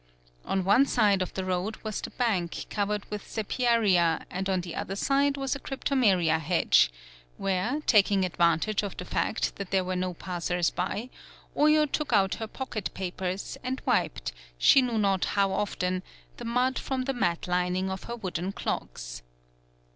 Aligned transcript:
On 0.45 0.63
one 0.63 0.87
side 0.87 1.21
of 1.21 1.31
the 1.35 1.45
road 1.45 1.77
was 1.83 2.01
the 2.01 2.09
bank 2.09 2.65
covered 2.71 3.05
with 3.11 3.21
sepiaria 3.21 4.25
and 4.31 4.49
on 4.49 4.61
the 4.61 4.73
other 4.73 4.95
side 4.95 5.37
was 5.37 5.55
a 5.55 5.59
cryptomeria 5.59 6.39
hedge, 6.39 6.89
where, 7.37 7.81
taking 7.85 8.25
advantage 8.25 8.81
of 8.81 8.97
the 8.97 9.05
fact 9.05 9.57
that 9.57 9.69
there 9.69 9.83
were 9.83 9.95
no 9.95 10.15
passers 10.15 10.71
by, 10.71 11.11
Oyo 11.55 11.85
took 11.85 12.11
out 12.13 12.33
her 12.41 12.47
pocket 12.47 12.91
papers 12.95 13.59
and 13.63 13.79
wiped, 13.85 14.31
she 14.57 14.81
knew 14.81 14.97
not 14.97 15.25
how 15.37 15.51
often, 15.51 16.01
the 16.37 16.45
mud 16.45 16.79
from 16.79 17.03
the 17.03 17.13
mat 17.13 17.47
lining 17.47 17.91
of 17.91 18.05
her 18.05 18.15
wooden 18.15 18.51
clogs. 18.53 19.21